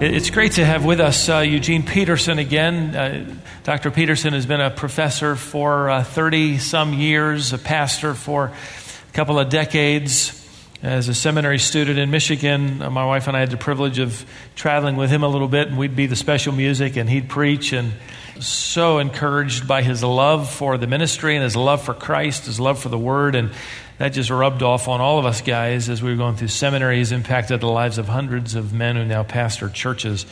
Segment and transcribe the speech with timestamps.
[0.00, 2.94] It's great to have with us uh, Eugene Petersen again.
[2.94, 3.90] Uh, Dr.
[3.90, 9.40] Petersen has been a professor for 30 uh, some years, a pastor for a couple
[9.40, 10.37] of decades.
[10.80, 14.24] As a seminary student in Michigan, uh, my wife and I had the privilege of
[14.54, 17.72] traveling with him a little bit, and we'd be the special music, and he'd preach.
[17.72, 17.94] And
[18.38, 22.78] so encouraged by his love for the ministry and his love for Christ, his love
[22.78, 23.50] for the Word, and
[23.98, 26.98] that just rubbed off on all of us guys as we were going through seminary.
[26.98, 30.26] He's impacted the lives of hundreds of men who now pastor churches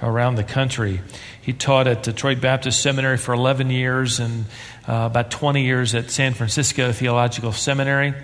[0.00, 1.00] around the country.
[1.42, 4.44] He taught at Detroit Baptist Seminary for 11 years and
[4.86, 8.14] uh, about 20 years at San Francisco Theological Seminary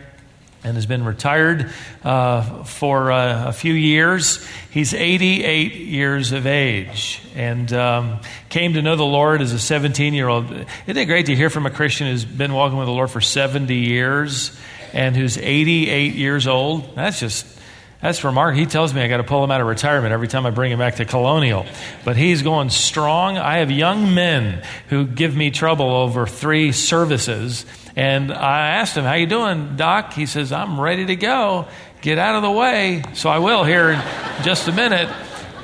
[0.65, 1.71] and has been retired
[2.05, 4.45] uh, for uh, a few years.
[4.71, 10.15] He's 88 years of age and um, came to know the Lord as a 17
[10.15, 10.51] year old.
[10.51, 13.21] Isn't it great to hear from a Christian who's been walking with the Lord for
[13.21, 14.57] 70 years
[14.93, 16.95] and who's 88 years old?
[16.97, 17.56] That's just.
[18.03, 20.45] That's Mark, He tells me I got to pull him out of retirement every time
[20.47, 21.67] I bring him back to Colonial.
[22.05, 23.39] But he's going strong.
[23.39, 27.65] I have young men who give me trouble over three services
[27.97, 30.13] and I asked him, How you doing, Doc?
[30.13, 31.67] He says, I'm ready to go.
[32.03, 33.03] Get out of the way.
[33.15, 34.03] So I will here in
[34.43, 35.09] just a minute.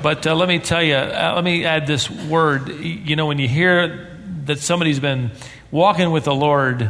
[0.01, 2.69] But uh, let me tell you, uh, let me add this word.
[2.69, 5.31] You know, when you hear that somebody's been
[5.71, 6.89] walking with the Lord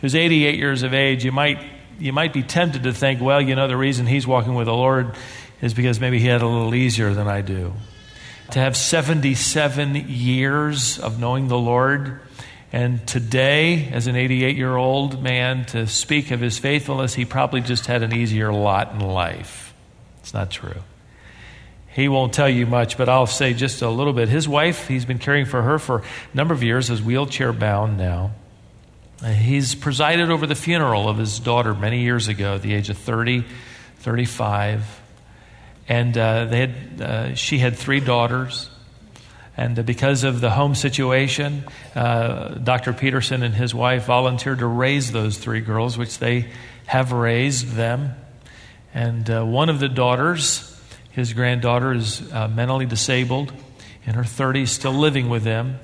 [0.00, 1.58] who's 88 years of age, you might,
[1.98, 4.74] you might be tempted to think, well, you know, the reason he's walking with the
[4.74, 5.14] Lord
[5.60, 7.72] is because maybe he had a little easier than I do.
[8.50, 12.20] To have 77 years of knowing the Lord,
[12.72, 17.60] and today, as an 88 year old man, to speak of his faithfulness, he probably
[17.60, 19.72] just had an easier lot in life.
[20.20, 20.82] It's not true.
[21.94, 24.28] He won't tell you much, but I'll say just a little bit.
[24.28, 27.96] His wife, he's been caring for her for a number of years, is wheelchair bound
[27.96, 28.32] now.
[29.24, 32.90] Uh, he's presided over the funeral of his daughter many years ago, at the age
[32.90, 33.42] of 30,
[34.00, 35.00] 35.
[35.88, 38.68] And uh, they had, uh, she had three daughters.
[39.56, 41.64] And because of the home situation,
[41.94, 42.92] uh, Dr.
[42.92, 46.50] Petersen and his wife volunteered to raise those three girls, which they
[46.84, 48.10] have raised them.
[48.92, 50.78] And uh, one of the daughters,
[51.12, 53.54] his granddaughter, is uh, mentally disabled
[54.04, 55.78] in her 30s, still living with them.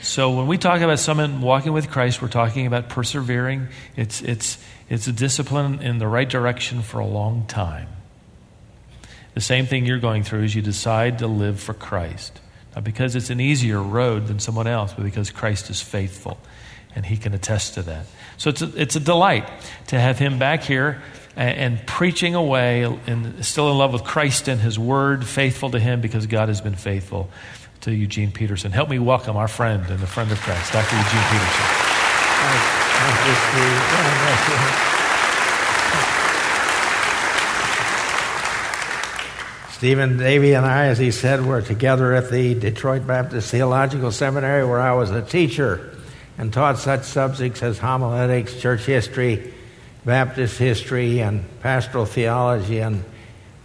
[0.00, 3.68] So when we talk about someone walking with Christ, we're talking about persevering.
[3.96, 4.58] It's, it's,
[4.88, 7.88] it's a discipline in the right direction for a long time.
[9.34, 12.40] The same thing you're going through is you decide to live for Christ.
[12.74, 16.38] Not because it's an easier road than someone else, but because Christ is faithful
[16.94, 18.06] and he can attest to that.
[18.36, 19.48] So it's a, it's a delight
[19.88, 21.02] to have him back here
[21.36, 25.78] and, and preaching away and still in love with Christ and his word, faithful to
[25.78, 27.30] him because God has been faithful
[27.86, 28.72] to Eugene Petersen.
[28.72, 30.96] Help me welcome our friend and the friend of Christ, Dr.
[30.96, 31.66] Eugene Petersen.
[39.70, 44.66] Stephen Davey and I, as he said, were together at the Detroit Baptist Theological Seminary
[44.66, 45.96] where I was a teacher
[46.38, 49.54] and taught such subjects as homiletics, church history,
[50.04, 53.04] Baptist history, and pastoral theology, and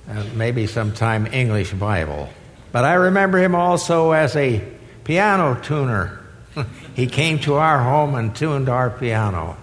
[0.08, 2.30] uh, maybe sometime English Bible.
[2.72, 4.64] But I remember him also as a
[5.04, 6.20] piano tuner.
[6.96, 9.58] he came to our home and tuned our piano.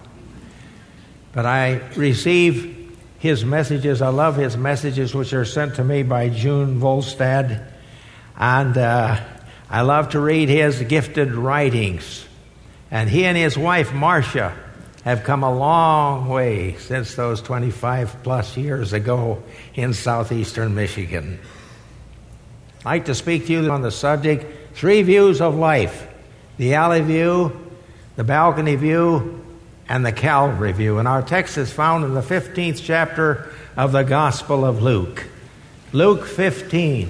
[1.31, 4.01] But I receive his messages.
[4.01, 7.65] I love his messages, which are sent to me by June Volstad.
[8.37, 9.19] And uh,
[9.69, 12.25] I love to read his gifted writings.
[12.91, 14.55] And he and his wife, Marcia,
[15.03, 19.43] have come a long way since those 25 plus years ago
[19.75, 21.39] in southeastern Michigan.
[22.79, 26.07] I'd like to speak to you on the subject three views of life
[26.57, 27.57] the alley view,
[28.15, 29.43] the balcony view,
[29.89, 30.97] and the Calvary view.
[30.97, 35.25] And our text is found in the 15th chapter of the Gospel of Luke.
[35.91, 37.09] Luke 15.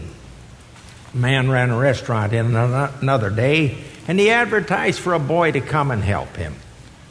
[1.14, 3.78] A man ran a restaurant in another day,
[4.08, 6.56] and he advertised for a boy to come and help him.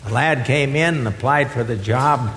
[0.04, 2.30] The lad came in and applied for the job,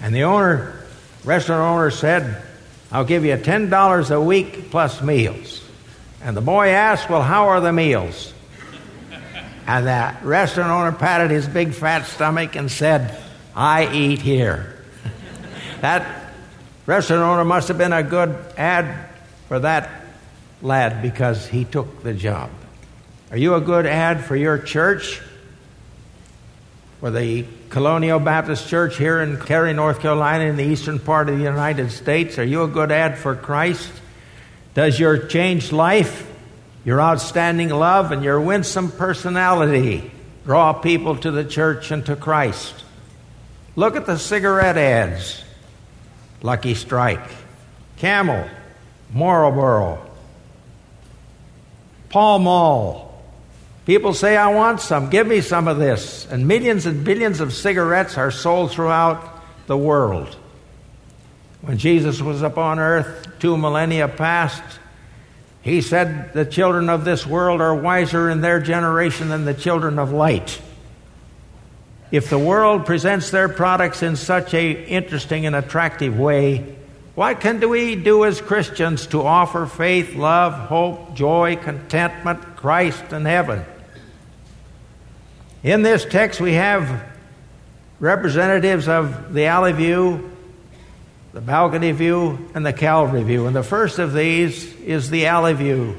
[0.00, 0.84] and the owner,
[1.24, 2.42] restaurant owner, said,
[2.94, 5.60] I'll give you $10 a week plus meals.
[6.22, 8.32] And the boy asked, Well, how are the meals?
[9.66, 13.20] And the restaurant owner patted his big fat stomach and said,
[13.56, 14.84] I eat here.
[15.80, 16.32] that
[16.86, 19.08] restaurant owner must have been a good ad
[19.48, 19.90] for that
[20.62, 22.48] lad because he took the job.
[23.32, 25.20] Are you a good ad for your church?
[27.00, 27.44] For the
[27.74, 31.90] Colonial Baptist Church here in Cary, North Carolina, in the eastern part of the United
[31.90, 32.38] States?
[32.38, 33.90] Are you a good ad for Christ?
[34.72, 36.30] Does your changed life
[36.84, 40.10] your outstanding love and your winsome personality
[40.44, 42.74] draw people to the church and to Christ.
[43.74, 45.42] Look at the cigarette ads
[46.42, 47.30] Lucky Strike,
[47.96, 48.46] Camel,
[49.12, 49.98] Marlboro,
[52.10, 53.03] Pall Mall.
[53.86, 55.10] People say, I want some.
[55.10, 56.26] Give me some of this.
[56.26, 60.34] And millions and billions of cigarettes are sold throughout the world.
[61.60, 64.62] When Jesus was upon earth, two millennia past,
[65.60, 69.98] he said, The children of this world are wiser in their generation than the children
[69.98, 70.60] of light.
[72.10, 76.76] If the world presents their products in such a interesting and attractive way,
[77.14, 83.26] what can we do as Christians to offer faith, love, hope, joy, contentment, Christ, and
[83.26, 83.64] heaven?
[85.64, 87.02] In this text, we have
[87.98, 90.30] representatives of the alley view,
[91.32, 93.46] the balcony view, and the Calvary view.
[93.46, 95.96] And the first of these is the alley view.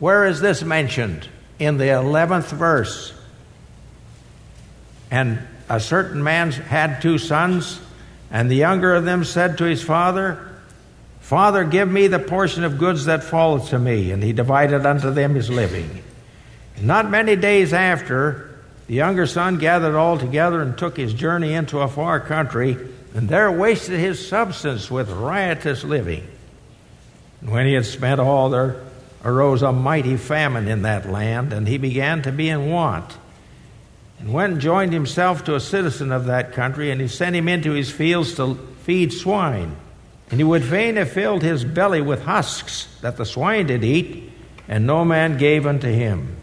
[0.00, 1.28] Where is this mentioned?
[1.60, 3.14] In the 11th verse.
[5.12, 5.38] And
[5.68, 7.80] a certain man had two sons,
[8.32, 10.48] and the younger of them said to his father,
[11.20, 14.10] Father, give me the portion of goods that falleth to me.
[14.10, 16.02] And he divided unto them his living.
[16.80, 18.51] Not many days after,
[18.92, 22.76] the younger son gathered all together and took his journey into a far country,
[23.14, 26.28] and there wasted his substance with riotous living.
[27.40, 28.82] And when he had spent all, there
[29.24, 33.16] arose a mighty famine in that land, and he began to be in want.
[34.18, 37.48] And went and joined himself to a citizen of that country, and he sent him
[37.48, 39.74] into his fields to feed swine.
[40.30, 44.30] And he would fain have filled his belly with husks that the swine did eat,
[44.68, 46.41] and no man gave unto him.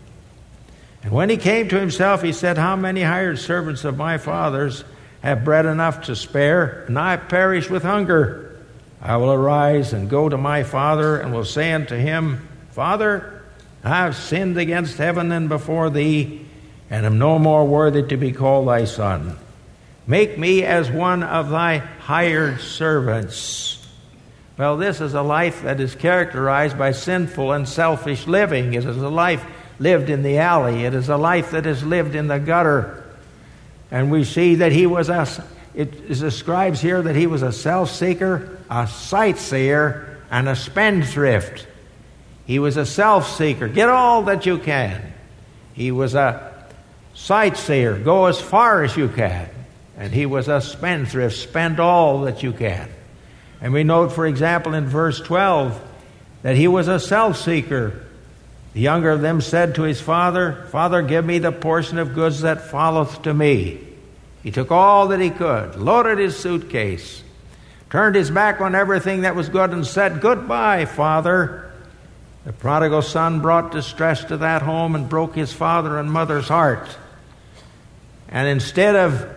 [1.04, 4.84] And when he came to himself, he said, How many hired servants of my father's
[5.22, 8.58] have bread enough to spare, and I perish with hunger?
[9.02, 13.44] I will arise and go to my father, and will say unto him, Father,
[13.84, 16.46] I have sinned against heaven and before thee,
[16.90, 19.38] and am no more worthy to be called thy son.
[20.06, 23.88] Make me as one of thy hired servants.
[24.58, 28.74] Well, this is a life that is characterized by sinful and selfish living.
[28.74, 29.46] It is a life
[29.80, 30.86] lived in the alley.
[30.86, 33.04] It is a life that is lived in the gutter.
[33.92, 35.28] And we see that he was a,
[35.74, 41.68] it describes here that he was a self seeker, a sightseer, and a spendthrift.
[42.46, 43.68] He was a self seeker.
[43.68, 45.14] Get all that you can.
[45.74, 46.66] He was a
[47.14, 47.98] sightseer.
[47.98, 49.50] Go as far as you can.
[49.98, 51.36] And he was a spendthrift.
[51.36, 52.90] Spend all that you can.
[53.62, 55.80] And we note, for example, in verse 12,
[56.44, 58.06] that he was a self seeker.
[58.74, 62.42] The younger of them said to his father, Father, give me the portion of goods
[62.42, 63.80] that followeth to me.
[64.44, 67.24] He took all that he could, loaded his suitcase,
[67.90, 71.66] turned his back on everything that was good, and said, Goodbye, Father.
[72.46, 76.98] The prodigal son brought distress to that home and broke his father and mother's heart.
[78.30, 79.28] And instead of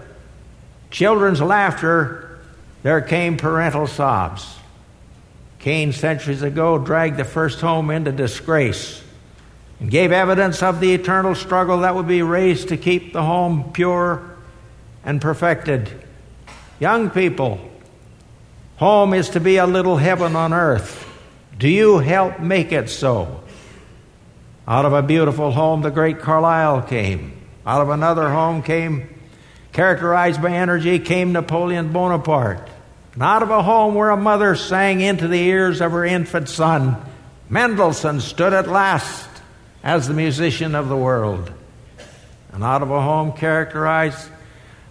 [0.90, 2.40] children's laughter,
[2.82, 4.56] there came parental sobs.
[5.58, 9.01] Cain, centuries ago, dragged the first home into disgrace
[9.82, 13.72] and gave evidence of the eternal struggle that would be raised to keep the home
[13.72, 14.36] pure
[15.04, 15.90] and perfected.
[16.78, 17.58] Young people,
[18.76, 21.04] home is to be a little heaven on earth.
[21.58, 23.42] Do you help make it so?
[24.68, 27.42] Out of a beautiful home, the great Carlyle came.
[27.66, 29.12] Out of another home came,
[29.72, 32.68] characterized by energy, came Napoleon Bonaparte.
[33.14, 36.48] And out of a home where a mother sang into the ears of her infant
[36.48, 37.04] son,
[37.48, 39.31] Mendelssohn stood at last
[39.82, 41.52] as the musician of the world.
[42.52, 44.28] And out of a home characterized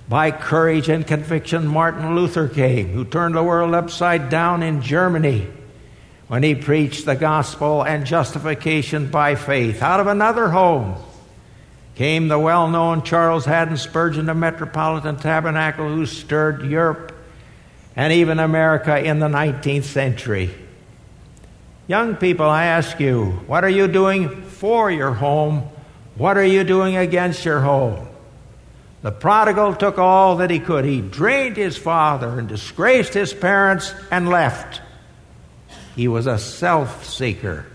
[0.09, 5.47] by courage and conviction, Martin Luther came, who turned the world upside down in Germany
[6.27, 9.81] when he preached the gospel and justification by faith.
[9.81, 10.95] Out of another home
[11.95, 17.13] came the well known Charles Haddon Spurgeon of Metropolitan Tabernacle, who stirred Europe
[17.95, 20.49] and even America in the 19th century.
[21.91, 25.63] Young people, I ask you, what are you doing for your home,
[26.15, 28.07] what are you doing against your home?
[29.01, 30.85] The prodigal took all that he could.
[30.85, 34.79] He drained his father and disgraced his parents and left.
[35.97, 37.65] He was a self seeker.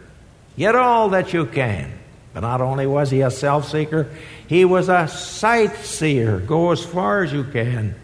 [0.57, 1.93] Get all that you can.
[2.33, 4.09] But not only was he a self seeker,
[4.49, 6.39] he was a sight seer.
[6.41, 7.95] Go as far as you can.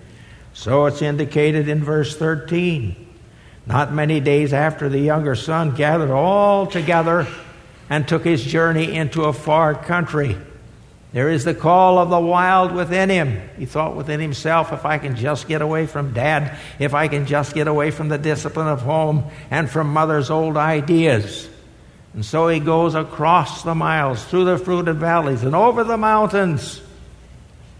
[0.52, 3.11] So it's indicated in verse 13.
[3.66, 7.26] Not many days after the younger son gathered all together
[7.88, 10.36] and took his journey into a far country.
[11.12, 13.38] There is the call of the wild within him.
[13.58, 17.26] He thought within himself, if I can just get away from dad, if I can
[17.26, 21.48] just get away from the discipline of home and from mother's old ideas.
[22.14, 26.80] And so he goes across the miles, through the fruited valleys, and over the mountains.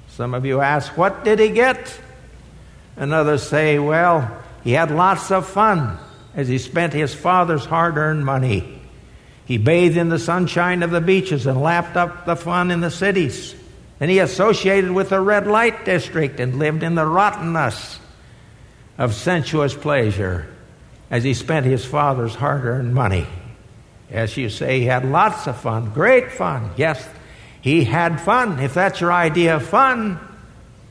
[0.08, 1.98] Some of you ask, what did he get?
[2.96, 4.30] And others say, well,
[4.64, 5.98] he had lots of fun
[6.34, 8.80] as he spent his father's hard earned money.
[9.44, 12.90] He bathed in the sunshine of the beaches and lapped up the fun in the
[12.90, 13.54] cities.
[14.00, 18.00] And he associated with the red light district and lived in the rottenness
[18.98, 20.48] of sensuous pleasure
[21.10, 23.26] as he spent his father's hard earned money.
[24.10, 26.70] As you say, he had lots of fun, great fun.
[26.76, 27.06] Yes,
[27.60, 28.58] he had fun.
[28.58, 30.18] If that's your idea of fun,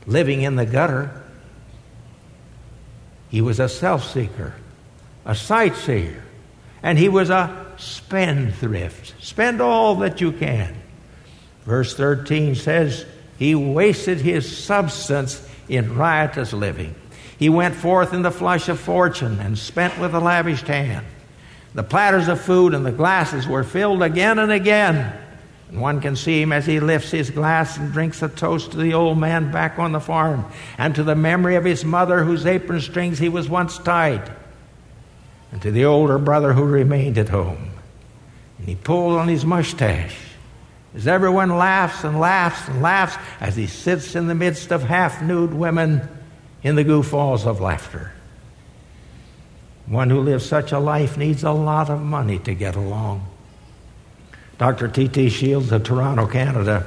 [0.06, 1.21] living in the gutter.
[3.32, 4.52] He was a self seeker,
[5.24, 6.22] a sightseer,
[6.82, 9.14] and he was a spendthrift.
[9.24, 10.76] Spend all that you can.
[11.64, 13.06] Verse 13 says,
[13.38, 16.94] He wasted his substance in riotous living.
[17.38, 21.06] He went forth in the flush of fortune and spent with a lavished hand.
[21.72, 25.10] The platters of food and the glasses were filled again and again.
[25.72, 28.76] And one can see him as he lifts his glass and drinks a toast to
[28.76, 30.44] the old man back on the farm
[30.76, 34.30] and to the memory of his mother whose apron strings he was once tied,
[35.50, 37.70] and to the older brother who remained at home.
[38.58, 40.16] And he pulled on his mustache
[40.94, 45.22] as everyone laughs and laughs and laughs as he sits in the midst of half
[45.22, 46.06] nude women
[46.62, 48.12] in the guffaws of laughter.
[49.86, 53.26] One who lives such a life needs a lot of money to get along.
[54.58, 54.88] Dr.
[54.88, 55.28] T.T.
[55.30, 56.86] Shields of Toronto, Canada,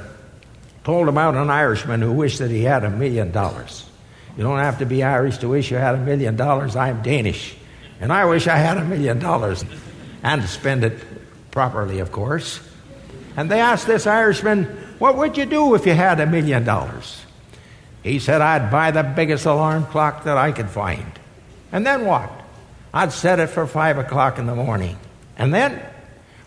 [0.84, 3.84] told about an Irishman who wished that he had a million dollars.
[4.36, 6.76] You don't have to be Irish to wish you had a million dollars.
[6.76, 7.56] I'm Danish.
[8.00, 9.64] And I wish I had a million dollars
[10.22, 10.98] and to spend it
[11.50, 12.60] properly, of course.
[13.36, 14.64] And they asked this Irishman,
[14.98, 17.22] What would you do if you had a million dollars?
[18.02, 21.10] He said, I'd buy the biggest alarm clock that I could find.
[21.72, 22.30] And then what?
[22.94, 24.96] I'd set it for five o'clock in the morning.
[25.36, 25.82] And then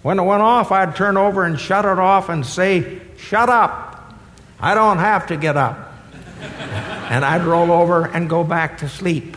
[0.02, 4.14] when it went off, I'd turn over and shut it off and say, Shut up.
[4.60, 5.94] I don't have to get up.
[6.42, 9.36] and I'd roll over and go back to sleep.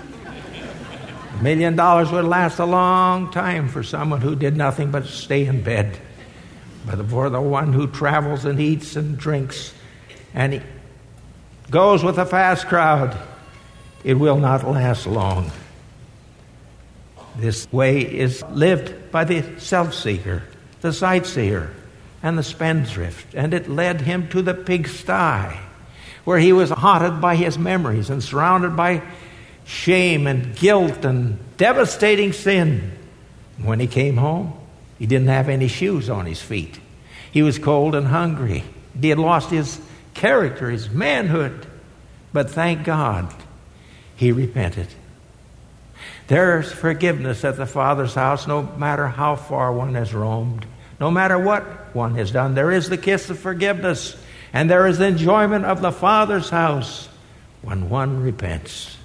[1.38, 5.46] A million dollars would last a long time for someone who did nothing but stay
[5.46, 5.98] in bed.
[6.86, 9.74] But for the one who travels and eats and drinks
[10.34, 10.62] and
[11.70, 13.16] goes with a fast crowd,
[14.04, 15.50] it will not last long.
[17.36, 20.42] This way is lived by the self seeker
[20.82, 21.70] the sightseer
[22.22, 25.56] and the spendthrift, and it led him to the pigsty,
[26.24, 29.02] where he was haunted by his memories and surrounded by
[29.64, 32.92] shame and guilt and devastating sin.
[33.62, 34.52] When he came home,
[34.98, 36.78] he didn't have any shoes on his feet.
[37.30, 38.62] He was cold and hungry.
[39.00, 39.80] He had lost his
[40.14, 41.66] character, his manhood.
[42.32, 43.32] But thank God,
[44.16, 44.88] he repented.
[46.28, 50.66] There's forgiveness at the Father's house no matter how far one has roamed.
[51.02, 51.64] No matter what
[51.96, 54.16] one has done, there is the kiss of forgiveness,
[54.52, 57.08] and there is the enjoyment of the Father's house
[57.60, 58.96] when one repents.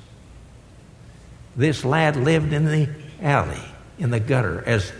[1.55, 2.87] This lad lived in the
[3.19, 3.63] alley,
[3.97, 4.93] in the gutter, as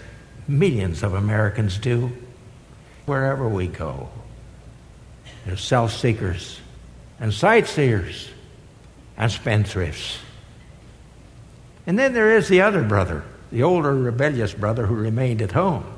[0.47, 2.11] millions of Americans do,
[3.05, 4.09] wherever we go.
[5.45, 6.59] There's self seekers
[7.19, 8.27] and sightseers
[9.17, 10.17] and spendthrifts.
[11.85, 15.93] And then there is the other brother, the older rebellious brother who remained at home.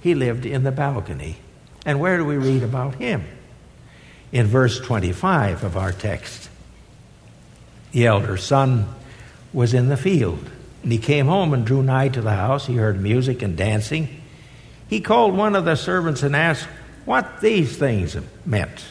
[0.00, 1.36] He lived in the balcony.
[1.84, 3.24] And where do we read about him?
[4.30, 6.48] In verse 25 of our text.
[7.92, 8.86] The elder son
[9.52, 10.50] was in the field,
[10.82, 12.66] and he came home and drew nigh to the house.
[12.66, 14.22] He heard music and dancing.
[14.88, 16.68] He called one of the servants and asked
[17.04, 18.84] what these things meant.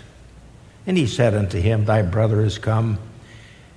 [0.87, 2.97] And he said unto him, Thy brother is come,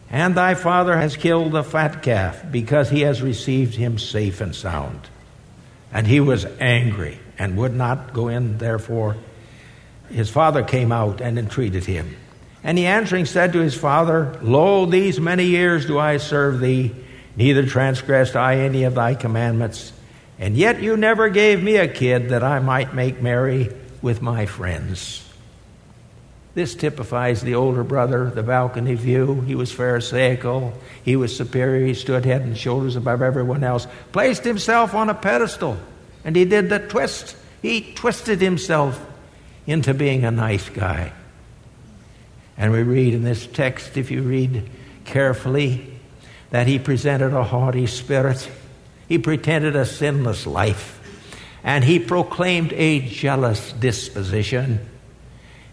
[0.08, 4.54] and thy father has killed the fat calf, because he has received him safe and
[4.54, 5.08] sound.
[5.92, 9.16] And he was angry and would not go in, therefore.
[10.10, 12.16] His father came out and entreated him.
[12.62, 16.94] And he answering said to his father, Lo, these many years do I serve thee,
[17.36, 19.92] neither transgressed I any of thy commandments.
[20.38, 23.70] And yet you never gave me a kid that I might make merry
[24.02, 25.29] with my friends.
[26.54, 29.40] This typifies the older brother, the balcony view.
[29.42, 30.72] He was Pharisaical.
[31.04, 31.86] He was superior.
[31.86, 35.76] He stood head and shoulders above everyone else, placed himself on a pedestal,
[36.24, 37.36] and he did the twist.
[37.62, 39.00] He twisted himself
[39.66, 41.12] into being a nice guy.
[42.56, 44.68] And we read in this text, if you read
[45.04, 45.98] carefully,
[46.50, 48.50] that he presented a haughty spirit.
[49.08, 50.96] He pretended a sinless life.
[51.62, 54.80] And he proclaimed a jealous disposition.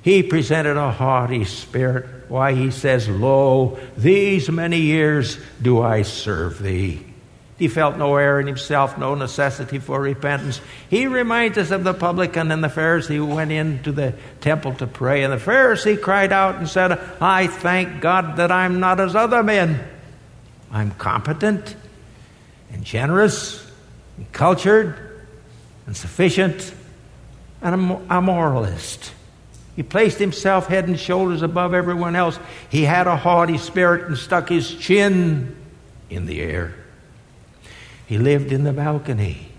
[0.08, 2.06] He presented a haughty spirit.
[2.30, 7.06] Why, he says, Lo, these many years do I serve thee.
[7.58, 10.62] He felt no error in himself, no necessity for repentance.
[10.90, 14.88] He reminds us of the publican and the Pharisee who went into the temple to
[14.88, 15.24] pray.
[15.24, 19.44] And the Pharisee cried out and said, I thank God that I'm not as other
[19.44, 19.86] men.
[20.72, 21.76] I'm competent
[22.72, 23.70] and generous
[24.16, 25.26] and cultured
[25.86, 26.74] and sufficient
[27.62, 29.12] and I'm a moralist.
[29.78, 32.40] He placed himself head and shoulders above everyone else.
[32.68, 35.56] He had a haughty spirit and stuck his chin
[36.10, 36.74] in the air.
[38.08, 39.50] He lived in the balcony.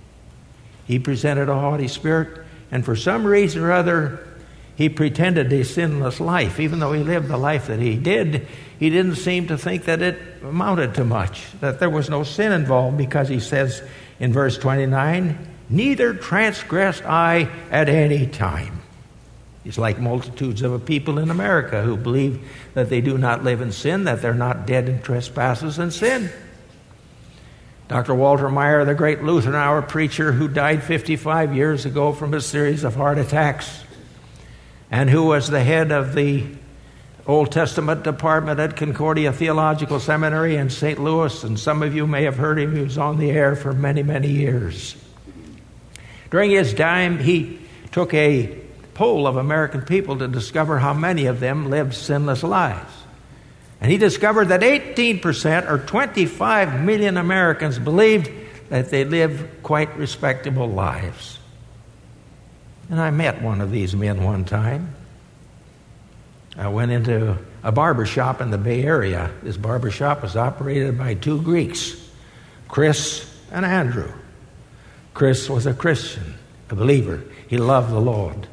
[0.86, 4.26] He presented a haughty spirit, and for some reason or other,
[4.74, 6.58] he pretended a sinless life.
[6.58, 10.02] Even though he lived the life that he did, he didn't seem to think that
[10.02, 13.82] it amounted to much, that there was no sin involved, because he says
[14.18, 15.38] in verse 29,
[15.70, 18.77] Neither transgressed I at any time.
[19.68, 22.40] He's like multitudes of a people in America who believe
[22.72, 26.30] that they do not live in sin, that they're not dead in trespasses and sin.
[27.86, 28.14] Dr.
[28.14, 32.82] Walter Maier, the great Lutheran hour preacher who died 55 years ago from a series
[32.82, 33.84] of heart attacks,
[34.90, 36.46] and who was the head of the
[37.26, 40.98] Old Testament department at Concordia Theological Seminary in St.
[40.98, 42.74] Louis, and some of you may have heard him.
[42.74, 44.96] He was on the air for many, many years.
[46.30, 47.58] During his time, he
[47.92, 48.66] took a
[48.98, 52.92] poll of American people to discover how many of them lived sinless lives.
[53.80, 58.28] And he discovered that 18%, or 25 million Americans, believed
[58.70, 61.38] that they lived quite respectable lives.
[62.90, 64.96] And I met one of these men one time.
[66.56, 69.30] I went into a barber shop in the Bay Area.
[69.44, 71.94] This barber shop was operated by two Greeks,
[72.66, 74.12] Chris and Andrew.
[75.14, 76.34] Chris was a Christian,
[76.68, 77.22] a believer.
[77.46, 78.48] He loved the Lord.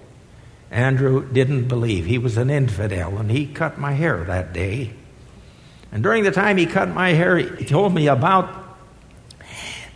[0.71, 2.05] Andrew didn't believe.
[2.05, 4.93] He was an infidel, and he cut my hair that day.
[5.91, 8.65] And during the time he cut my hair, he told me about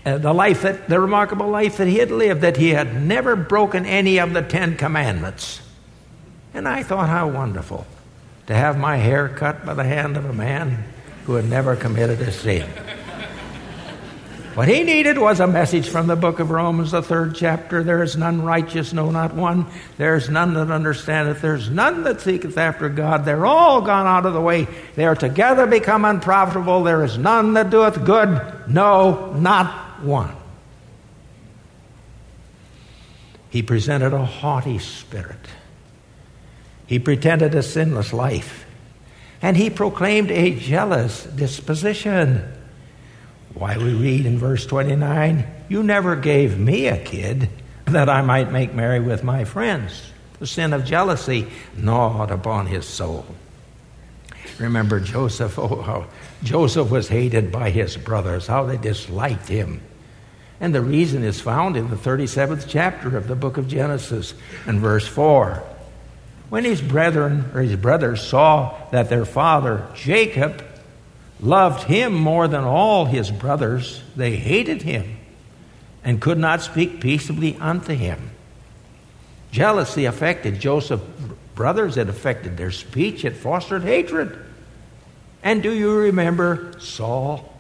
[0.06, 3.36] uh, the life that, the remarkable life that he had lived, that he had never
[3.36, 5.62] broken any of the Ten Commandments.
[6.54, 7.86] And I thought, how wonderful
[8.48, 10.86] to have my hair cut by the hand of a man
[11.26, 12.70] who had never committed a sin.
[14.56, 17.84] What he needed was a message from the book of Romans, the third chapter.
[17.84, 19.68] There is none righteous, no, not one.
[19.98, 21.42] There is none that understandeth.
[21.42, 23.26] There's none that seeketh after God.
[23.26, 24.68] They're all gone out of the way.
[24.96, 26.84] They are together become unprofitable.
[26.84, 30.36] There is none that doeth good, no, not one.
[33.50, 35.48] He presented a haughty spirit.
[36.88, 38.66] He pretended a sinless life.
[39.42, 42.59] And he proclaimed a jealous disposition.
[43.54, 47.50] Why, we read in verse 29 You never gave me a kid
[47.86, 50.12] that I might make merry with my friends.
[50.40, 53.26] The sin of jealousy gnawed upon his soul.
[54.58, 56.08] Remember Joseph, oh, how
[56.44, 59.82] Joseph was hated by his brothers, how they disliked him.
[60.62, 64.34] And the reason is found in the 37th chapter of the book of Genesis
[64.66, 65.64] and verse 4.
[66.50, 70.64] When his brethren or his brothers saw that their father Jacob
[71.40, 75.18] loved him more than all his brothers, they hated him
[76.04, 78.32] and could not speak peaceably unto him.
[79.52, 81.04] Jealousy affected Joseph's
[81.56, 84.38] brothers, it affected their speech, it fostered hatred.
[85.44, 87.54] And do you remember Saul?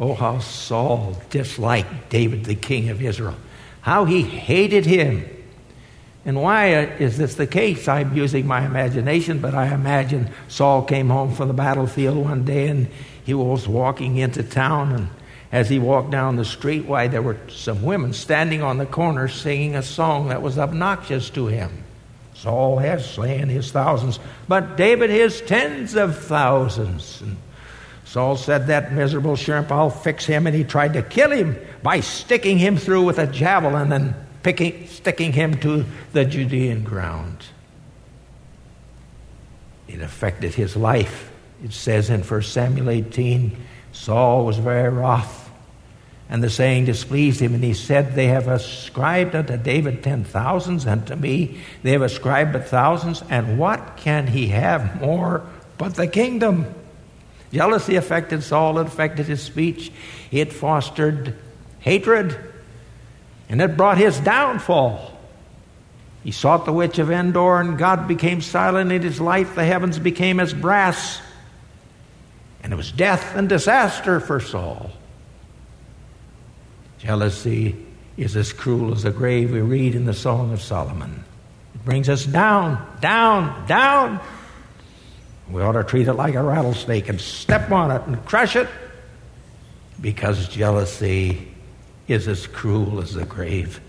[0.00, 3.36] Oh, how Saul disliked David, the king of Israel.
[3.80, 5.28] How he hated him.
[6.28, 7.88] And why is this the case?
[7.88, 12.68] I'm using my imagination, but I imagine Saul came home from the battlefield one day
[12.68, 12.86] and
[13.24, 14.92] he was walking into town.
[14.92, 15.08] And
[15.52, 19.28] as he walked down the street, why, there were some women standing on the corner
[19.28, 21.82] singing a song that was obnoxious to him.
[22.34, 27.22] Saul has slain his thousands, but David his tens of thousands.
[27.22, 27.38] And
[28.04, 30.46] Saul said, That miserable shrimp, I'll fix him.
[30.46, 34.14] And he tried to kill him by sticking him through with a javelin and
[34.48, 35.84] picking, sticking him to
[36.14, 37.44] the Judean ground.
[39.86, 41.30] It affected his life.
[41.62, 43.54] It says in 1 Samuel 18
[43.92, 45.50] Saul was very wroth,
[46.30, 50.86] and the saying displeased him, and he said, They have ascribed unto David ten thousands,
[50.86, 55.94] and to me they have ascribed but thousands, and what can he have more but
[55.94, 56.74] the kingdom?
[57.52, 59.92] Jealousy affected Saul, it affected his speech,
[60.30, 61.34] it fostered
[61.80, 62.54] hatred,
[63.48, 65.16] and it brought his downfall.
[66.22, 69.54] He sought the witch of Endor, and God became silent in his life.
[69.54, 71.20] The heavens became as brass.
[72.62, 74.90] And it was death and disaster for Saul.
[76.98, 77.76] Jealousy
[78.16, 81.24] is as cruel as the grave we read in the Song of Solomon.
[81.74, 84.20] It brings us down, down, down.
[85.50, 88.68] We ought to treat it like a rattlesnake and step on it and crush it
[90.00, 91.47] because jealousy
[92.08, 93.80] is as cruel as the grave.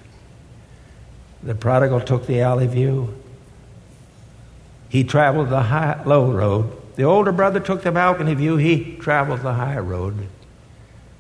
[1.42, 3.16] The prodigal took the alley view.
[4.90, 6.76] He traveled the high, low road.
[6.96, 8.58] The older brother took the balcony view.
[8.58, 10.28] He traveled the high road.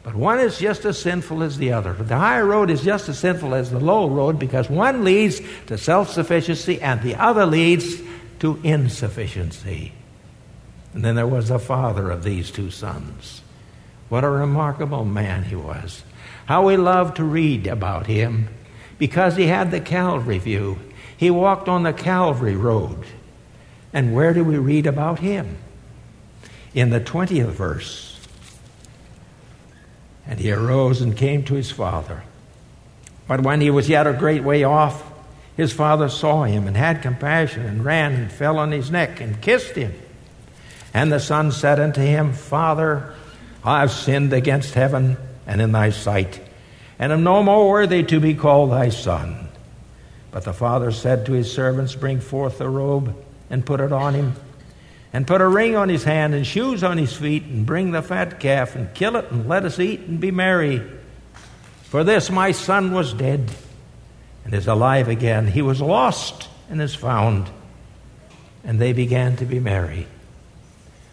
[0.03, 1.93] But one is just as sinful as the other.
[1.93, 5.77] The high road is just as sinful as the low road because one leads to
[5.77, 8.01] self sufficiency and the other leads
[8.39, 9.93] to insufficiency.
[10.93, 13.41] And then there was the father of these two sons.
[14.09, 16.03] What a remarkable man he was.
[16.49, 18.47] How we love to read about him
[18.97, 20.79] because he had the Calvary view.
[21.15, 23.05] He walked on the Calvary road.
[23.93, 25.59] And where do we read about him?
[26.73, 28.19] In the 20th verse.
[30.25, 32.23] And he arose and came to his father.
[33.27, 35.03] But when he was yet a great way off,
[35.55, 39.39] his father saw him and had compassion and ran and fell on his neck and
[39.39, 39.93] kissed him.
[40.95, 43.13] And the son said unto him, Father,
[43.63, 45.15] I have sinned against heaven
[45.49, 46.39] and in thy sight,
[46.99, 49.49] and am no more worthy to be called thy son.
[50.31, 53.15] But the father said to his servants, Bring forth the robe
[53.49, 54.35] and put it on him
[55.11, 58.01] and put a ring on his hand and shoes on his feet, and bring the
[58.01, 60.81] fat calf and kill it, and let us eat and be merry.
[61.83, 63.49] For this my son was dead
[64.45, 65.47] and is alive again.
[65.47, 67.49] He was lost and is found.
[68.63, 70.05] And they began to be merry.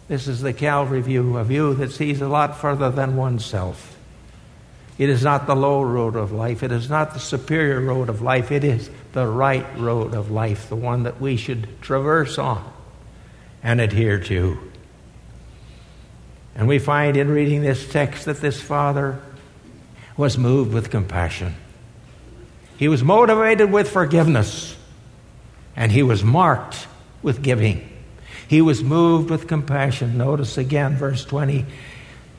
[0.07, 3.96] This is the Calvary view, a view that sees a lot further than oneself.
[4.97, 6.63] It is not the low road of life.
[6.63, 8.51] It is not the superior road of life.
[8.51, 12.71] It is the right road of life, the one that we should traverse on
[13.61, 14.57] and adhere to.
[16.55, 19.21] And we find in reading this text that this father
[20.17, 21.53] was moved with compassion.
[22.77, 24.75] He was motivated with forgiveness,
[25.75, 26.87] and he was marked
[27.21, 27.87] with giving.
[28.47, 30.17] He was moved with compassion.
[30.17, 31.65] Notice again, verse 20.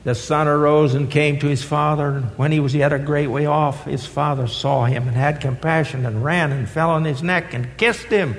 [0.03, 3.45] The son arose and came to his father, when he was yet a great way
[3.45, 7.53] off, his father saw him and had compassion and ran and fell on his neck
[7.53, 8.37] and kissed him.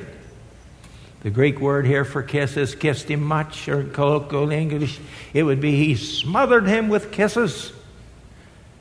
[1.20, 4.98] The Greek word here for kisses, kissed him much, or in colloquial English,
[5.34, 7.74] it would be he smothered him with kisses.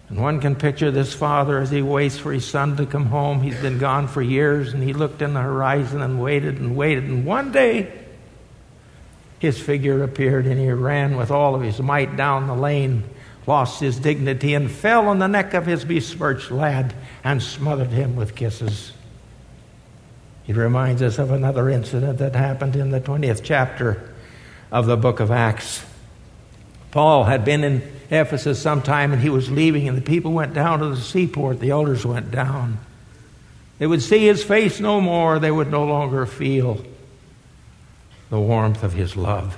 [0.07, 3.41] And one can picture this father as he waits for his son to come home.
[3.41, 7.03] He's been gone for years, and he looked in the horizon and waited and waited.
[7.03, 7.91] And one day,
[9.39, 13.03] his figure appeared, and he ran with all of his might down the lane,
[13.47, 18.15] lost his dignity, and fell on the neck of his besmirched lad and smothered him
[18.15, 18.91] with kisses.
[20.45, 24.13] It reminds us of another incident that happened in the 20th chapter
[24.71, 25.85] of the book of Acts.
[26.91, 30.53] Paul had been in Ephesus some time and he was leaving, and the people went
[30.53, 31.59] down to the seaport.
[31.59, 32.79] The elders went down.
[33.77, 36.83] They would see his face no more, they would no longer feel
[38.29, 39.57] the warmth of his love.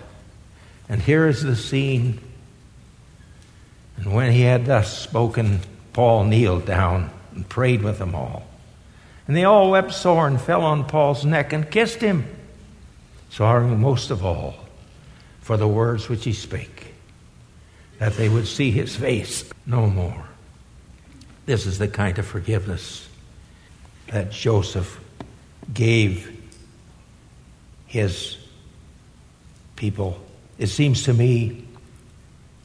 [0.88, 2.20] And here is the scene.
[3.98, 5.62] And when he had thus spoken,
[5.94, 8.44] Paul kneeled down and prayed with them all.
[9.28, 12.26] And they all wept sore and fell on Paul's neck and kissed him,
[13.30, 14.56] sorrowing most of all
[15.42, 16.94] for the words which he spake,
[18.00, 20.26] that they would see his face no more.
[21.46, 23.08] This is the kind of forgiveness
[24.08, 25.00] that Joseph
[25.74, 26.38] gave
[27.88, 28.38] his
[29.82, 30.16] people.
[30.60, 31.66] It seems to me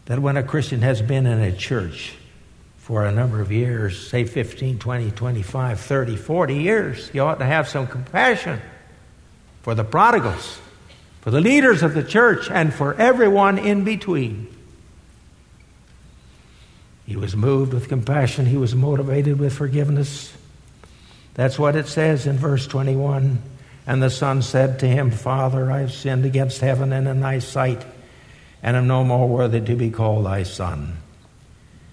[0.05, 2.12] that when a Christian has been in a church
[2.76, 7.11] for a number of years, say 15, 20, 25, 30, 40 years.
[7.14, 8.61] You ought to have some compassion
[9.62, 10.61] for the prodigals,
[11.22, 14.55] for the leaders of the church, and for everyone in between.
[17.07, 20.37] He was moved with compassion, he was motivated with forgiveness.
[21.33, 23.38] That's what it says in verse 21.
[23.87, 27.38] And the son said to him, Father, I have sinned against heaven and in thy
[27.38, 27.85] sight,
[28.62, 30.96] and am no more worthy to be called thy son.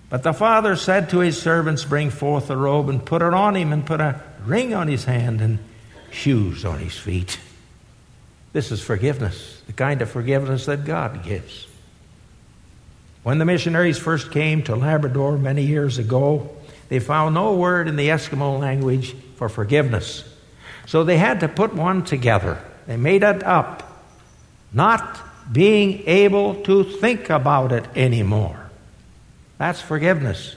[0.09, 3.55] But the father said to his servants, Bring forth the robe and put it on
[3.55, 5.59] him, and put a ring on his hand and
[6.11, 7.39] shoes on his feet.
[8.53, 11.67] This is forgiveness, the kind of forgiveness that God gives.
[13.23, 16.49] When the missionaries first came to Labrador many years ago,
[16.89, 20.23] they found no word in the Eskimo language for forgiveness.
[20.85, 22.61] So they had to put one together.
[22.87, 24.03] They made it up,
[24.73, 25.19] not
[25.51, 28.69] being able to think about it anymore.
[29.57, 30.55] That's forgiveness.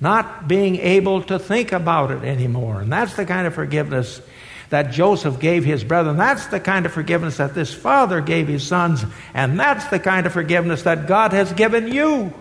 [0.00, 2.80] Not being able to think about it anymore.
[2.80, 4.20] And that's the kind of forgiveness
[4.68, 6.16] that Joseph gave his brethren.
[6.16, 9.04] That's the kind of forgiveness that this father gave his sons.
[9.32, 12.32] And that's the kind of forgiveness that God has given you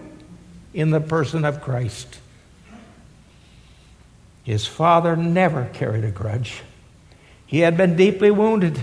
[0.73, 2.19] in the person of Christ.
[4.43, 6.61] His father never carried a grudge.
[7.55, 8.77] He had been deeply wounded,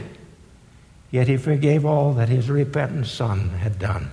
[1.11, 4.11] yet he forgave all that his repentant son had done.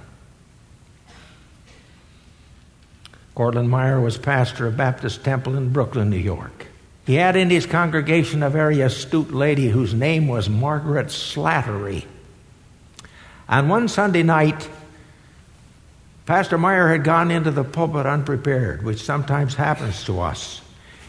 [3.35, 6.67] Cortland Meyer was pastor of Baptist Temple in Brooklyn, New York.
[7.05, 12.03] He had in his congregation a very astute lady whose name was Margaret Slattery.
[13.47, 14.69] And one Sunday night,
[16.25, 20.59] Pastor Meyer had gone into the pulpit unprepared, which sometimes happens to us.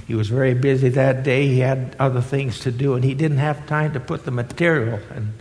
[0.06, 1.46] He was very busy that day.
[1.46, 5.00] He had other things to do, and he didn't have time to put the material
[5.14, 5.34] and,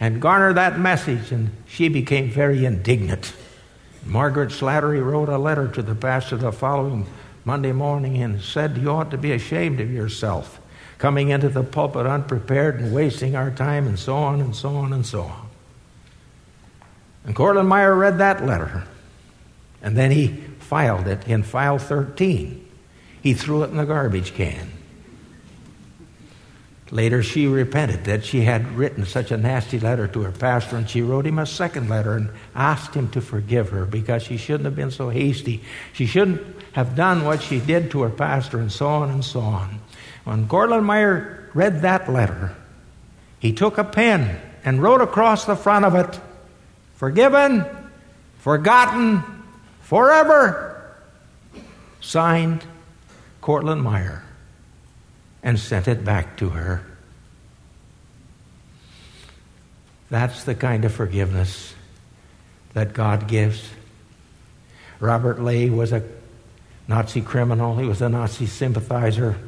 [0.00, 1.32] and garner that message.
[1.32, 3.32] And she became very indignant.
[4.04, 7.06] Margaret Slattery wrote a letter to the pastor the following
[7.44, 10.60] Monday morning and said, You ought to be ashamed of yourself,
[10.98, 14.92] coming into the pulpit unprepared and wasting our time, and so on and so on
[14.92, 15.48] and so on.
[17.24, 18.84] And Cortland Meyer read that letter,
[19.82, 22.65] and then he filed it in file 13.
[23.26, 24.70] He threw it in the garbage can.
[26.92, 30.88] Later, she repented that she had written such a nasty letter to her pastor, and
[30.88, 34.66] she wrote him a second letter and asked him to forgive her because she shouldn't
[34.66, 35.64] have been so hasty.
[35.92, 36.40] She shouldn't
[36.74, 39.80] have done what she did to her pastor, and so on and so on.
[40.22, 42.54] When Cortland Meyer read that letter,
[43.40, 46.20] he took a pen and wrote across the front of it,
[46.94, 47.64] Forgiven,
[48.38, 49.24] forgotten,
[49.80, 50.94] forever.
[52.00, 52.64] Signed,
[53.46, 54.24] Cortland Meyer
[55.40, 56.82] and sent it back to her.
[60.10, 61.72] That's the kind of forgiveness
[62.74, 63.70] that God gives.
[64.98, 66.02] Robert Ley was a
[66.88, 69.38] Nazi criminal, he was a Nazi sympathizer.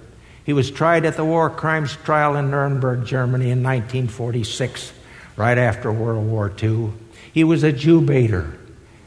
[0.44, 4.92] He was tried at the war crimes trial in Nuremberg, Germany in 1946,
[5.34, 6.92] right after World War II.
[7.34, 8.56] He was a Jew baiter,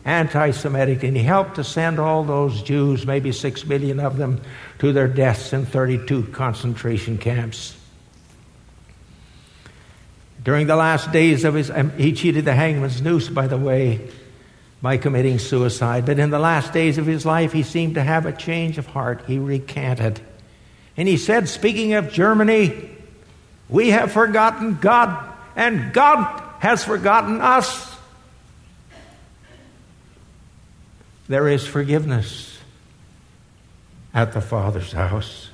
[0.06, 4.42] anti Semitic, and he helped to send all those Jews, maybe six million of them,
[4.80, 7.78] to their deaths in 32 concentration camps.
[10.44, 14.10] During the last days of his, um, he cheated the hangman's noose, by the way,
[14.82, 16.06] by committing suicide.
[16.06, 18.88] But in the last days of his life, he seemed to have a change of
[18.88, 19.24] heart.
[19.28, 20.20] He recanted.
[20.98, 22.90] And he said, speaking of Germany,
[23.70, 27.96] we have forgotten God, and God has forgotten us.
[31.32, 32.58] There is forgiveness
[34.14, 35.48] at the Father's house.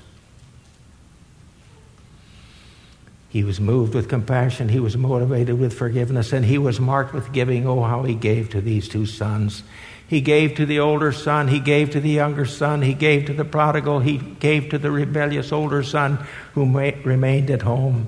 [3.30, 4.70] He was moved with compassion.
[4.70, 7.68] He was motivated with forgiveness, and he was marked with giving.
[7.68, 9.62] Oh, how he gave to these two sons.
[10.08, 11.48] He gave to the older son.
[11.48, 12.82] He gave to the younger son.
[12.82, 14.00] He gave to the prodigal.
[14.00, 18.08] He gave to the rebellious older son who remained at home.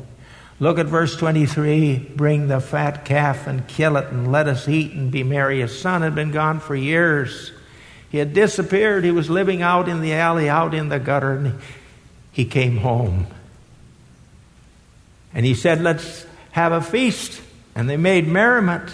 [0.59, 4.93] Look at verse 23 Bring the fat calf and kill it, and let us eat
[4.93, 5.59] and be merry.
[5.59, 7.51] His son had been gone for years.
[8.09, 9.03] He had disappeared.
[9.03, 11.59] He was living out in the alley, out in the gutter, and
[12.31, 13.27] he came home.
[15.33, 17.41] And he said, Let's have a feast.
[17.75, 18.89] And they made merriment.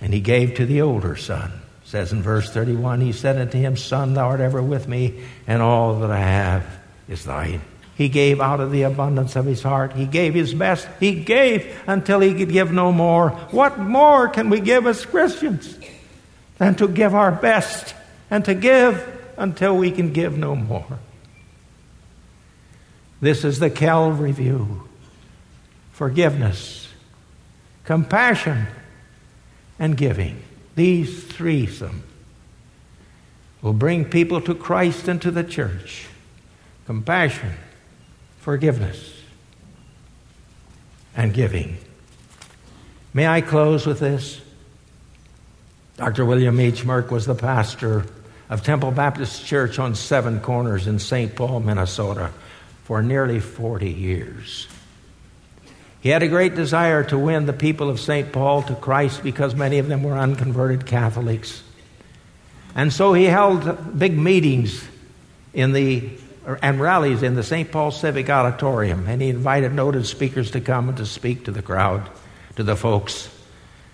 [0.00, 1.52] And he gave to the older son.
[1.82, 5.22] It says in verse 31, he said unto him, Son, thou art ever with me,
[5.46, 6.66] and all that I have
[7.08, 7.60] is thine.
[7.96, 9.94] He gave out of the abundance of his heart.
[9.94, 10.86] He gave his best.
[11.00, 13.30] He gave until he could give no more.
[13.52, 15.78] What more can we give as Christians?
[16.58, 17.94] Than to give our best
[18.30, 20.98] and to give until we can give no more.
[23.20, 24.82] This is the Calvary view
[25.92, 26.88] forgiveness,
[27.84, 28.66] compassion,
[29.78, 30.42] and giving.
[30.74, 32.02] These three threesome
[33.62, 36.06] will bring people to Christ and to the church.
[36.84, 37.54] Compassion,
[38.40, 39.14] forgiveness,
[41.16, 41.78] and giving.
[43.14, 44.40] May I close with this?
[45.96, 46.26] Dr.
[46.26, 46.84] William H.
[46.84, 48.04] Merck was the pastor
[48.50, 51.34] of Temple Baptist Church on Seven Corners in St.
[51.34, 52.32] Paul, Minnesota,
[52.84, 54.68] for nearly 40 years.
[56.02, 58.30] He had a great desire to win the people of St.
[58.30, 61.62] Paul to Christ because many of them were unconverted Catholics.
[62.74, 64.86] And so he held big meetings
[65.54, 66.10] in the
[66.62, 67.72] and rallies in the St.
[67.72, 71.62] Paul Civic Auditorium, and he invited noted speakers to come and to speak to the
[71.62, 72.08] crowd,
[72.54, 73.35] to the folks.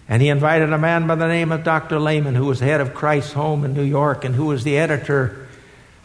[0.08, 1.98] And he invited a man by the name of Dr.
[1.98, 5.46] Lehmann, who was head of Christ's Home in New York and who was the editor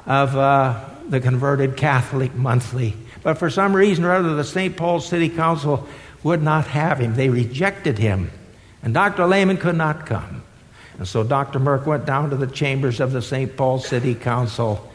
[0.06, 2.96] of uh, the Converted Catholic Monthly.
[3.24, 4.78] But for some reason or other, the St.
[4.78, 5.88] Paul City Council
[6.24, 7.16] would not have him.
[7.16, 8.32] They rejected him.
[8.84, 9.26] And Dr.
[9.26, 10.44] Lehmann could not come.
[10.98, 11.60] And so Dr.
[11.60, 13.56] Merck went down to the chambers of the St.
[13.58, 14.90] Paul City Council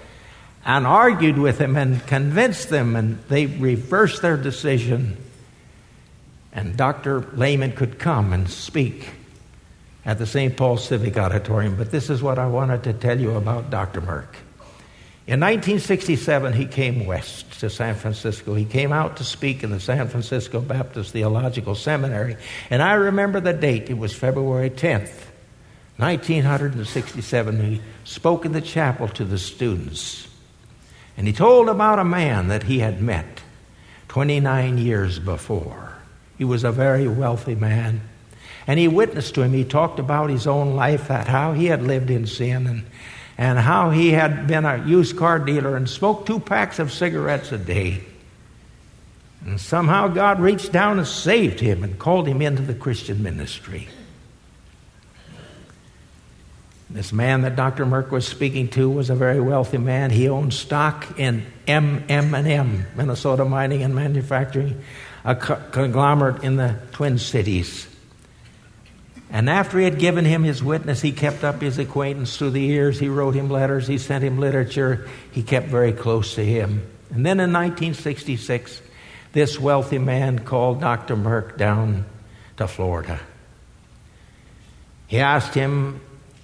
[0.64, 5.16] and argued with him and convinced them, and they reversed their decision
[6.52, 7.20] and Dr.
[7.32, 9.10] Lehmann could come and speak
[10.04, 10.56] at the St.
[10.56, 11.76] Paul Civic Auditorium.
[11.76, 14.00] But this is what I wanted to tell you about Dr.
[14.00, 14.34] Merck.
[15.24, 18.54] In 1967, he came west to San Francisco.
[18.54, 22.36] He came out to speak in the San Francisco Baptist Theological Seminary.
[22.70, 23.88] And I remember the date.
[23.88, 25.14] It was February 10th,
[25.98, 27.70] 1967.
[27.70, 30.26] He spoke in the chapel to the students.
[31.16, 33.42] And he told about a man that he had met
[34.08, 36.01] 29 years before.
[36.42, 38.00] He was a very wealthy man.
[38.66, 39.52] And he witnessed to him.
[39.52, 42.85] He talked about his own life, that how he had lived in sin and,
[43.38, 47.52] and how he had been a used car dealer and smoked two packs of cigarettes
[47.52, 48.02] a day.
[49.46, 53.87] And somehow God reached down and saved him and called him into the Christian ministry.
[56.90, 57.87] This man that Dr.
[57.87, 60.11] Merck was speaking to was a very wealthy man.
[60.11, 64.83] He owned stock in MM&M, Minnesota Mining and Manufacturing,
[65.24, 67.87] a conglomerate in the Twin Cities.
[69.30, 72.61] And after he had given him his witness, he kept up his acquaintance through the
[72.61, 72.98] years.
[72.98, 76.87] He wrote him letters, he sent him literature, he kept very close to him.
[77.11, 78.82] And then in 1966,
[79.32, 81.16] this wealthy man called Dr.
[81.16, 82.04] Merck down
[82.58, 83.20] to Florida.
[85.06, 86.00] He asked him,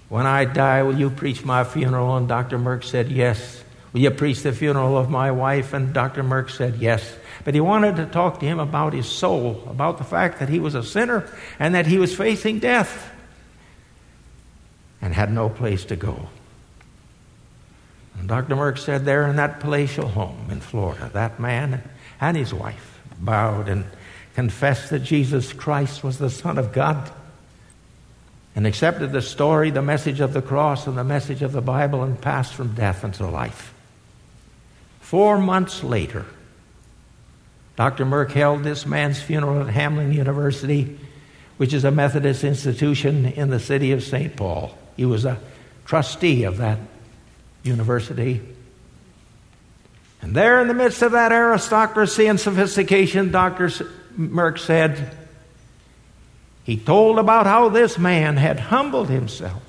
[0.09, 2.17] When I die, will you preach my funeral?
[2.17, 2.59] And Dr.
[2.59, 3.63] Merck said, Yes.
[3.93, 5.73] Will you preach the funeral of my wife?
[5.73, 6.23] And Dr.
[6.23, 7.17] Merck said, Yes.
[7.49, 10.61] But he wanted to talk to him about his soul, about the fact that he
[10.61, 11.27] was a sinner
[11.59, 13.11] and that he was facing death
[15.01, 16.29] and had no place to go.
[18.19, 18.55] And Dr.
[18.55, 21.83] Merck said, There in that palatial home in Florida, that man
[22.21, 23.87] and his wife bowed and
[24.35, 27.11] confessed that Jesus Christ was the Son of God
[28.55, 32.03] and accepted the story, the message of the cross, and the message of the Bible
[32.03, 33.73] and passed from death into life.
[35.01, 36.27] Four months later,
[37.79, 38.05] Dr.
[38.05, 40.99] Merck held this man's funeral at Hamline University,
[41.59, 44.35] which is a Methodist institution in the city of St.
[44.35, 44.77] Paul.
[44.97, 45.39] He was a
[45.85, 46.81] trustee of that
[47.63, 48.41] university.
[50.21, 53.69] And there, in the midst of that aristocracy and sophistication, Dr.
[54.19, 55.17] Merck said,
[56.65, 59.63] he told about how this man had humbled himself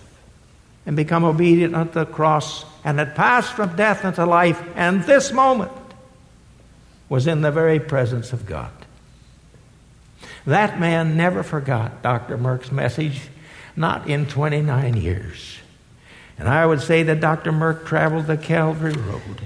[0.84, 5.32] and become obedient unto the cross and had passed from death into life, and this
[5.32, 5.72] moment
[7.10, 8.72] was in the very presence of God.
[10.46, 12.38] That man never forgot Dr.
[12.38, 13.22] Merck's message,
[13.76, 15.58] not in 29 years.
[16.38, 17.52] And I would say that Dr.
[17.52, 19.42] Merck traveled the Calvary Road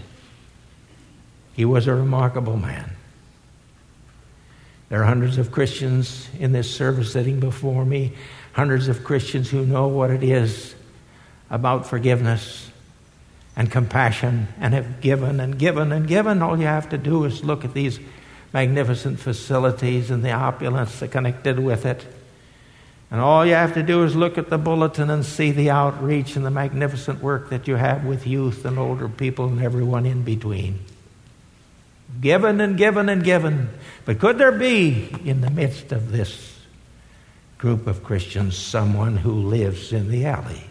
[1.54, 2.92] he was a remarkable man.
[4.90, 8.14] There are hundreds of Christians in this service sitting before me,
[8.54, 10.76] hundreds of Christians who know what it is
[11.50, 12.70] about forgiveness
[13.56, 16.42] and compassion and have given and given and given.
[16.42, 18.00] All you have to do is look at these
[18.52, 22.06] magnificent facilities and the opulence that connected with it.
[23.12, 26.36] And all you have to do is look at the bulletin and see the outreach
[26.36, 30.24] and the magnificent work that you have with youth and older people and everyone in
[30.24, 30.80] between.
[32.20, 33.70] Given and given and given.
[34.06, 36.60] But could there be in the midst of this
[37.60, 40.64] group of Christians someone who lives in the alley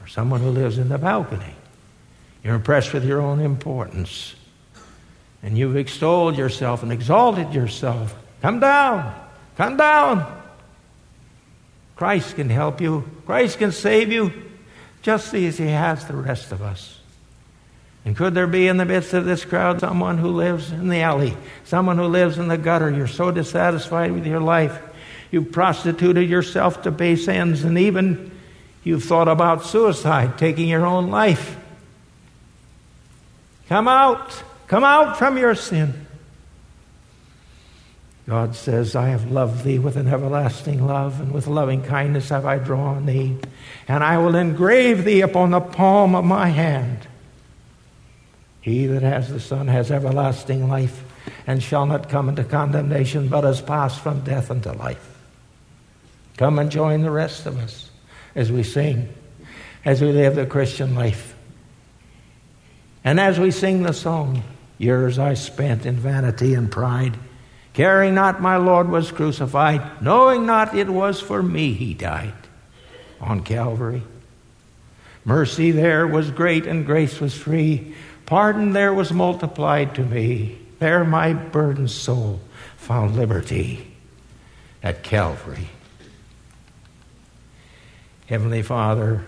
[0.00, 1.54] or someone who lives in the balcony?
[2.44, 4.36] You're impressed with your own importance
[5.44, 8.16] and you've extolled yourself and exalted yourself.
[8.40, 9.14] Come down,
[9.56, 10.42] come down.
[11.96, 14.32] Christ can help you, Christ can save you
[15.02, 16.98] just as He has the rest of us.
[18.06, 21.00] And could there be in the midst of this crowd someone who lives in the
[21.00, 22.90] alley, someone who lives in the gutter?
[22.90, 24.78] You're so dissatisfied with your life.
[25.30, 28.30] You've prostituted yourself to base ends, and even
[28.82, 31.56] you've thought about suicide, taking your own life.
[33.68, 34.42] Come out.
[34.66, 36.06] Come out from your sin.
[38.26, 42.46] God says, I have loved thee with an everlasting love, and with loving kindness have
[42.46, 43.36] I drawn thee,
[43.86, 47.06] and I will engrave thee upon the palm of my hand.
[48.62, 51.04] He that has the Son has everlasting life
[51.46, 55.18] and shall not come into condemnation, but has passed from death unto life.
[56.38, 57.90] Come and join the rest of us
[58.34, 59.10] as we sing,
[59.84, 61.33] as we live the Christian life.
[63.04, 64.42] And as we sing the song,
[64.78, 67.16] Years I spent in vanity and pride,
[67.72, 72.34] caring not my Lord was crucified, knowing not it was for me he died
[73.20, 74.02] on Calvary.
[75.24, 77.94] Mercy there was great and grace was free.
[78.26, 80.58] Pardon there was multiplied to me.
[80.80, 82.40] There my burdened soul
[82.76, 83.94] found liberty
[84.82, 85.68] at Calvary.
[88.26, 89.24] Heavenly Father,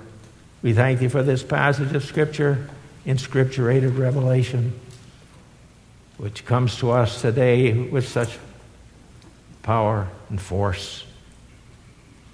[0.63, 2.69] we thank Thee for this passage of Scripture,
[3.07, 4.79] inscripturated revelation,
[6.19, 8.39] which comes to us today with such
[9.63, 11.05] power and force.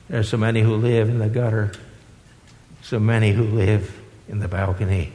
[0.08, 1.72] There are so many who live in the gutter,
[2.82, 5.12] so many who live in the balcony.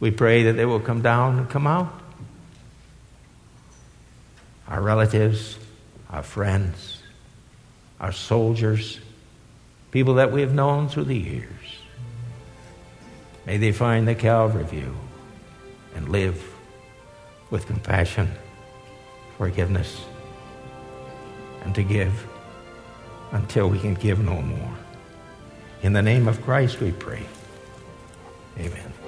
[0.00, 1.92] We pray that they will come down and come out.
[4.66, 5.58] Our relatives,
[6.08, 7.02] our friends,
[8.00, 8.98] our soldiers,
[9.90, 11.79] people that we have known through the years.
[13.50, 14.94] May they find the Calvary view
[15.96, 16.40] and live
[17.50, 18.30] with compassion,
[19.38, 20.02] forgiveness,
[21.64, 22.28] and to give
[23.32, 24.72] until we can give no more.
[25.82, 27.24] In the name of Christ we pray.
[28.56, 28.99] Amen.